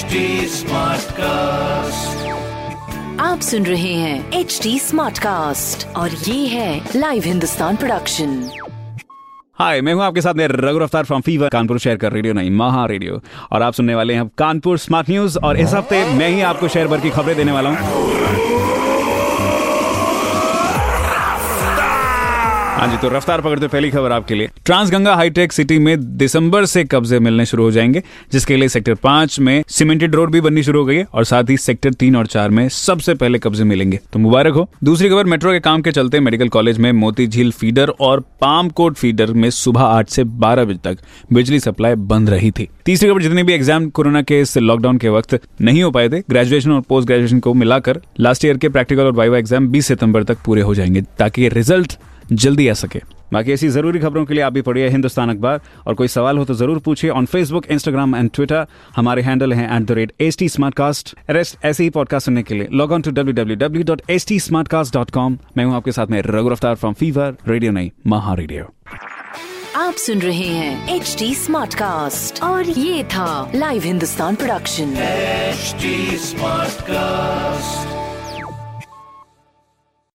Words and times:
HD 0.00 0.20
cast 1.12 2.28
आप 3.20 3.40
सुन 3.40 3.66
रहे 3.66 3.92
हैं 3.94 4.32
एच 4.32 4.58
डी 4.62 4.78
स्मार्ट 4.78 5.18
कास्ट 5.18 5.86
और 5.96 6.10
ये 6.10 6.46
है 6.46 6.90
लाइव 6.96 7.22
हिंदुस्तान 7.26 7.76
प्रोडक्शन 7.76 8.50
हाय 9.58 9.80
मैं 9.80 9.94
हूँ 9.94 10.02
आपके 10.02 10.20
साथ 10.20 10.34
में 10.34 10.46
रघु 10.48 10.78
रफ्तार 10.78 11.04
फ्रॉम 11.04 11.20
फीवर 11.20 11.48
कानपुर 11.48 11.78
शहर 11.78 11.96
का 11.96 12.08
रेडियो 12.08 12.34
नहीं 12.34 12.50
महा 12.50 12.86
रेडियो 12.86 13.20
और 13.52 13.62
आप 13.62 13.74
सुनने 13.74 13.94
वाले 13.94 14.14
हैं 14.14 14.28
कानपुर 14.38 14.78
स्मार्ट 14.78 15.10
न्यूज़ 15.10 15.38
और 15.38 15.60
इस 15.60 15.74
हफ़्ते 15.74 16.04
मैं 16.14 16.28
ही 16.28 16.40
आपको 16.52 16.68
शहर 16.68 16.88
भर 16.88 17.00
की 17.00 17.10
खबरें 17.10 17.36
देने 17.36 17.52
वाला 17.52 17.70
हूँ। 17.70 18.69
हाँ 22.80 22.88
जी 22.88 22.96
तो 22.96 23.08
रफ्तार 23.08 23.40
पकड़ते 23.40 23.66
पहली 23.68 23.88
खबर 23.90 24.12
आपके 24.12 24.34
लिए। 24.34 24.48
ट्रांसगंगा 24.66 25.14
हाईटेक 25.14 25.52
सिटी 25.52 25.78
में 25.78 26.16
दिसंबर 26.16 26.64
से 26.64 26.84
कब्जे 26.84 27.18
मिलने 27.18 27.44
शुरू 27.46 27.62
हो 27.62 27.70
जाएँगे, 27.70 28.02
जिसके 28.32 28.56
लिए 28.56 28.68
सेक्टर 28.68 28.94
पाँच 28.94 29.38
में 29.40 29.62
सीमेंटेड 29.68 30.14
रोड 30.14 30.30
भी 30.32 30.40
बननी 30.40 30.62
शुरू 30.62 30.80
हो 30.80 30.86
गई 30.86 30.96
है 30.96 31.04
और 31.04 31.24
साथ 31.24 31.50
ही 31.50 31.56
सेक्टर 31.56 31.92
तीन 31.92 32.16
और 32.16 32.26
चार 32.26 32.50
में 32.50 32.68
सबसे 32.68 33.14
पहले 33.14 33.38
कब्जे 33.38 33.64
मिलेंगे। 33.64 33.98
तो 34.12 34.18
मुबारक 34.18 34.54
हो। 34.54 34.68
दूसरी 34.84 35.08
खबर, 35.08 35.24
मेट्रो 35.24 35.52
के 35.52 35.60
काम 35.60 35.82
के 35.82 35.92
चलते 35.92 36.20
मेडिकल 36.20 36.48
कॉलेज 36.48 36.78
में 36.78 36.90
मोती 36.92 37.26
झील 37.26 37.50
फीडर 37.50 37.88
और 38.00 38.20
पाम 38.40 38.68
कोट 38.70 38.94
फीडर 38.94 39.32
में 39.32 39.48
सुबह 39.50 39.82
आठ 39.82 40.08
से 40.08 40.24
बारह 40.24 40.64
बजे 40.64 40.78
तक 40.84 40.98
बिजली 41.32 41.60
सप्लाई 41.60 41.94
बंद 41.94 42.30
रही 42.30 42.50
थी। 42.50 42.68
तीसरी 42.84 43.10
खबर, 43.10 43.22
जितने 43.22 43.42
भी 43.42 43.52
एग्ज़ाम 43.52 43.90
कोरोना 43.90 44.22
के 44.22 44.40
इस 44.40 44.56
लॉकडाउन 44.58 44.98
के 44.98 45.08
वक्त 45.08 45.40
नहीं 45.60 45.82
हो 45.82 45.90
पाए 45.90 46.08
थे, 46.08 46.20
ग्रेजुएशन 46.20 46.72
और 46.72 46.80
पोस्ट 46.80 47.06
ग्रेजुएशन 47.06 47.40
को 47.40 47.54
मिलाकर 47.54 48.00
लास्ट 48.20 48.44
ईयर 48.44 48.58
के 48.58 48.68
प्रैक्टिकल 48.68 49.02
और 49.02 49.12
वाइवा 49.12 49.38
एग्ज़ाम 49.38 49.68
बीस 49.68 49.86
सितंबर 49.86 50.22
तक 50.22 50.38
पूरे 50.44 50.62
हो 50.62 50.74
जाएँगे, 50.74 51.02
ताकि 51.18 51.48
रिज़ल्ट 51.48 51.98
जल्दी 52.32 52.68
आ 52.68 52.72
सके। 52.74 53.00
बाकी 53.32 53.52
ऐसी 53.52 53.68
ज़रूरी 53.68 53.98
खबरों 54.00 54.24
के 54.24 54.34
लिए 54.34 54.42
आप 54.42 54.52
भी 54.52 54.62
पढ़िए 54.62 54.88
हिंदुस्तान 54.88 55.30
अखबार। 55.30 55.60
और 55.86 55.94
कोई 55.94 56.08
सवाल 56.08 56.38
हो 56.38 56.44
तो 56.44 56.54
ज़रूर 56.54 56.78
पूछिए 56.84 57.10
on 57.10 57.26
Facebook 57.26 57.66
Instagram 57.70 58.16
and 58.16 58.30
Twitter 58.34 58.66
हमारे 58.96 59.22
हैंडल 59.22 59.52
हैं 59.52 59.76
at 59.76 59.86
the 59.86 59.92
rate 59.98 60.12
H 60.20 60.38
T 60.38 60.48
Smartcast 60.74 61.14
rest 61.30 61.64
ऐसे 61.64 61.84
ही 61.84 61.90
पॉडकास्ट 61.90 62.26
सुनने 62.26 62.42
के 62.42 62.54
लिए 62.54 62.68
log 62.72 62.92
on 62.92 63.02
to 63.02 63.10
W 63.10 63.34
W 63.34 63.56
W 63.56 63.84
dot 63.84 64.02
H 64.10 64.26
T 64.28 64.40
Smartcast 64.68 64.94
dot 64.94 65.10
com 65.10 65.38
मैं 65.56 65.64
हूँ 65.64 65.74
आपके 65.76 65.92
साथ 65.92 66.06
में 66.06 66.20
रघु 66.26 66.48
रफ्तार 66.48 66.74
फ्रॉम 66.74 66.94
फीवर 66.94 67.36
रेडियो 67.48 67.72
नहीं 67.72 67.90
महा 68.06 68.34
रेडियो 68.34 68.72
आप 69.76 69.94
सुन 69.96 70.18
रहे 70.18 70.46
हैं 70.46 70.96
एच 70.96 71.14
टी 71.18 71.34
स्मार्ट 71.34 71.74
कास्ट 71.74 72.42
और 72.42 72.68
ये 72.68 73.04
था 73.14 73.50
live 73.54 73.82
Hindustan 73.82 74.34
production 74.34 74.94
HD 75.50 75.90
Smartcast. 76.24 77.99